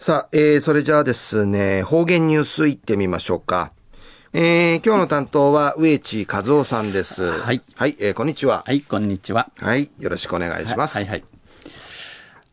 [0.00, 3.70] さあ、えー、それじゃあですね、方言ニュースいってみましょうか。
[4.32, 7.22] えー、今日の担当は植地和夫さんです。
[7.22, 7.60] はい。
[7.74, 8.64] はい、えー、こんにちは。
[8.64, 9.50] はい、こんにちは。
[9.58, 10.96] はい、よろしくお願いします。
[10.96, 11.24] はい、はい、はい。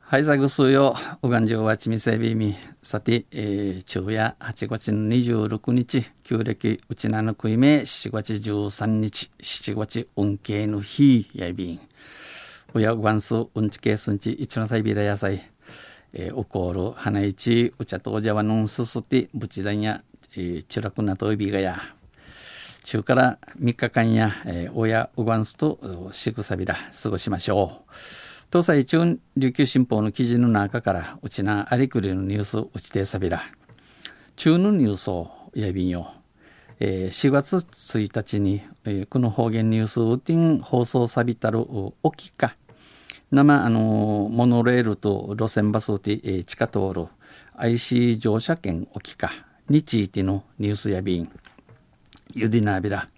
[0.00, 11.80] はい、ザグスよ、おがんじょうはちみせびみ、さて、えー、昼夜8月の26日、旧暦うちなのくいめ、7月13日、7月運慶の日、やいびん。
[12.74, 15.48] おや、ごんす、うんちけすんち、一のさいびらやさい。
[16.12, 20.02] えー、おこる、花市、うちゃとおじゃわのんすすて、ぶちだんや、
[20.36, 21.80] えー、ちゅらくなといびがや、
[22.86, 27.92] 中から3日間や、えー、親うがんすとしぐさびら過ごしましょう。
[28.52, 33.42] 東西中琉球新報の記事の中からうちなありくりのニュースうちてさびら。
[34.36, 36.12] 中のニュースをやびんよ。
[36.78, 42.54] えー、4月1日に、えー、この方言ニュースウティン放送さびたるおきか。
[43.30, 47.06] 生あのモノレールと路線バスで、えー、地下通る
[47.56, 49.30] IC 乗車券おきか。
[49.68, 51.28] についてのニュースや便、
[52.32, 53.08] ゆでなびら。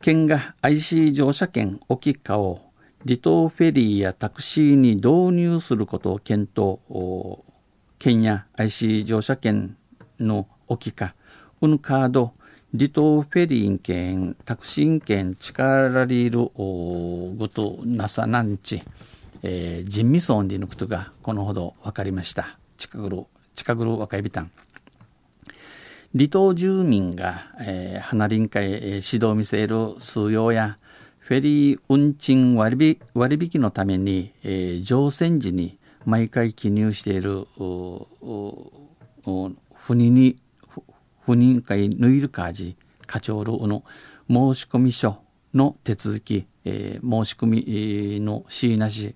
[0.00, 2.60] 県が IC 乗車券置きかを
[3.04, 6.80] 離島フェリーやタクシーに導入することを検討、
[8.00, 9.76] 県や IC 乗車券
[10.18, 11.14] の置きか、
[11.60, 12.34] このカード、
[12.76, 18.82] 離島フェリー券、タクシー券、力りるごとなさなんち、
[19.42, 22.58] えー、人味村でのことがこのほど分かりました。
[22.76, 23.24] 近くる、
[23.54, 24.50] 近くる若いびたん。
[26.14, 30.76] 離島住民が、えー、花林会、えー、指導見せる数用や
[31.20, 37.58] フェリー運賃割引のために、えー、乗船時に毎回記入している不
[39.24, 40.36] 妊に
[41.28, 42.76] 不妊会ヌイルカージ
[43.06, 43.84] 課長の
[44.30, 44.34] 申
[44.66, 45.18] 込書
[45.52, 47.46] の手続き、えー、申し込
[48.18, 49.14] みのしなし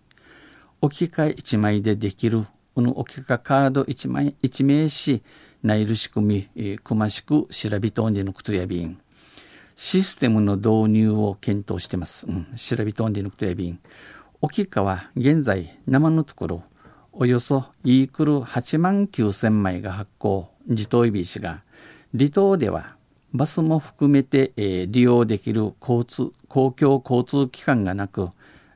[0.83, 5.23] 置き換え1枚でできるこの置き換えカード1枚1名し
[5.63, 8.99] ないる仕組み、えー、くましく調べとんでのことやびん。
[9.77, 12.27] システムの導入を検討してます。
[12.27, 13.79] うん、調べとんでのことやびん。
[14.43, 16.63] 沖川、現在、生のところ、
[17.13, 21.63] およそイークル8万9千枚が発行、自島いびしが、
[22.17, 22.97] 離島では
[23.33, 28.29] バスも含めて、えー、利用できる交通公共交通機関がなく、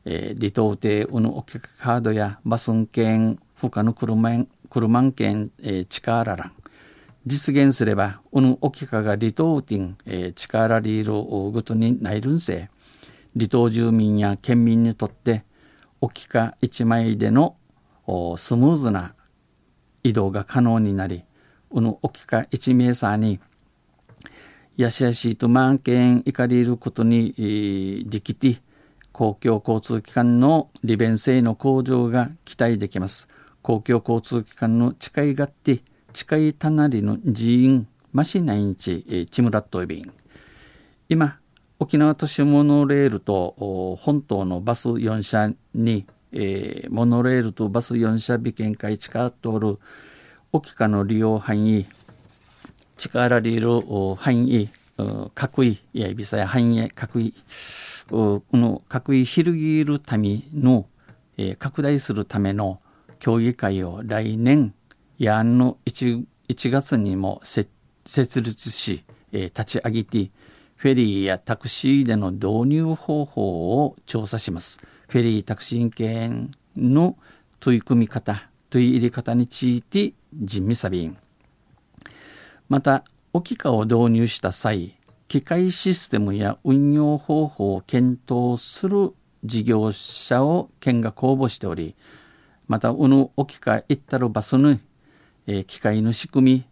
[0.07, 4.31] えー、離島邸うぬ置きカードやバス運券、負荷の車
[4.71, 6.53] 車券、えー、力らん、
[7.27, 12.71] 実現すれば、うぬ沖かが離島ティン、えー、力リールごとになるんせ、
[13.37, 15.45] 離島住民や県民にとって、
[16.01, 17.57] 沖か一枚での
[18.39, 19.15] スムーズな
[20.03, 21.25] 移動が可能になり、
[21.77, 23.41] うぬ沖か一名さに、
[24.77, 28.61] やしやしと満件いかりることに、えー、できて、
[29.13, 33.29] 公共交通機関の利便性の向上が期待できます。
[33.63, 35.83] 公共交通機関の近いがって、
[36.13, 40.11] 近い隣の寺院マシナインチ、えチムラットイビン
[41.11, 41.39] 今
[41.79, 49.79] 沖縄都市モノレールと本島のバス4社に、えー、モノレールとバス4社美見会近通る
[50.57, 51.87] 沖かの利用範囲
[52.97, 53.83] 力りる
[54.17, 54.71] 範囲
[55.35, 57.35] 各位やいびさや範囲各位
[58.09, 60.87] この各位広げるための、
[61.37, 62.81] え、拡大するための
[63.19, 64.73] 協議会を来年
[65.19, 67.69] やんの 1, 1月にも設
[68.41, 70.31] 立し、え、立ち上げて、
[70.77, 74.79] フェリーやタクシーでの導入方法を調査します。
[75.09, 77.17] フェリータクシー券の
[77.59, 81.17] 取り組み方、取り入れ方について人味サビン。
[82.69, 84.97] また、置き換を導入した際、
[85.29, 89.13] 機械システムや運用方法を検討する
[89.45, 91.95] 事業者を県が公募しており、
[92.67, 94.81] また、うぬ置き換行ったるバスに
[95.47, 96.65] えー、機械の仕組み、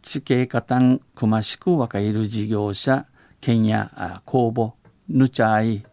[0.00, 3.06] 地形加担、くましく分かる事業者、
[3.40, 4.72] 県や公募、
[5.08, 5.84] ぬちゃい、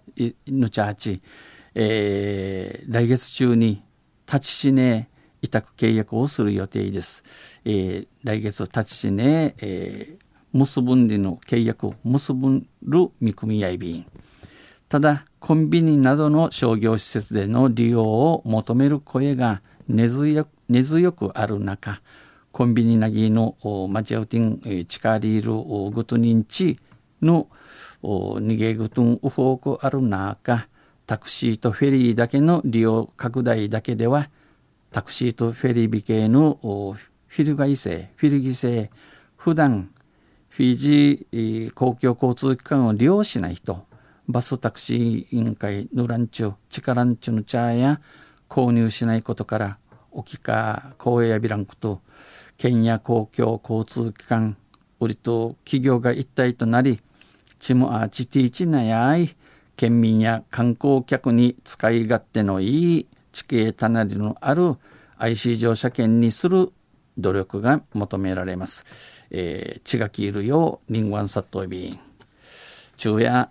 [0.48, 1.22] ぬちゃち、
[1.74, 3.84] え、来月中に
[4.28, 5.09] 立ちしね
[5.42, 7.24] 委託契約をする予定です。
[7.66, 14.06] えー、来月立ちしね、えー、結ぶんでの契約を結ぶる見込み合い便。
[14.90, 22.02] ただ、コンビニなどの商業施設での利用を求める声が根強根強くある中、
[22.52, 23.56] コンビニなぎの
[23.90, 26.80] マチアウティンチカリールグトニンチ
[27.22, 27.48] の
[28.02, 30.68] 逃げグトンウフォークある中、
[31.06, 34.30] タクシーとフェリーだけの利用拡大だけでは、
[34.92, 38.90] タクシーとフェリー美系のフィルガイ制、フィルギ制、
[39.38, 39.92] 普段
[40.50, 43.86] フィジー公共交通機関を利用しない人、
[44.28, 48.02] バスタクシー委員会のランチュ、チカランチュのチャーや
[48.50, 49.78] 購入しないことから
[50.12, 52.02] 沖か公営やビランクと
[52.58, 54.58] 県や公共交通機関
[55.00, 57.00] 売りと企業が一体となり
[57.60, 59.36] チムアチティチナやい
[59.78, 63.08] 県民や観光客に使い勝手のいい
[63.40, 64.76] 地形たなりのある
[65.18, 66.72] IC 乗車券にする
[67.18, 68.86] 努力が求められます。
[69.30, 72.00] えー、血が切るよう、リンワンサットビン。
[72.98, 73.50] 昼夜、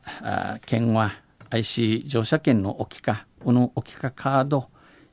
[0.67, 1.13] 県は
[1.51, 4.69] IC 乗車券の置きか、この置きかカード、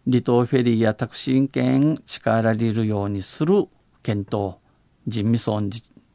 [0.06, 3.68] 離島フェリーやタクシー券力入れるようにする
[4.04, 4.56] 検討、
[5.07, 5.62] 人味村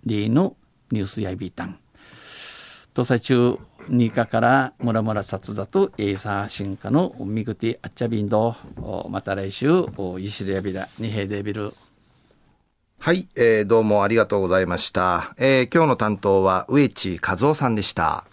[0.05, 0.57] リーの
[0.91, 1.79] ニュースやビータン。
[2.95, 3.59] 搭載中、
[3.89, 8.55] ニカからムラムラ殺座とエイサー進化のミグティアッチャビンド、
[9.09, 9.85] また来週、
[10.19, 11.73] イシリアビラ、ニヘデビル。
[12.99, 15.35] はい、えー、どうもありがとうございました。
[15.39, 18.25] えー、今日の担当は植地和夫さんでした。